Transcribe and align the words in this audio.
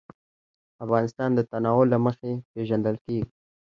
افغانستان 0.83 1.29
د 1.35 1.39
تنوع 1.51 1.83
له 1.93 1.97
مخې 2.05 2.31
پېژندل 2.53 2.95
کېږي. 3.05 3.25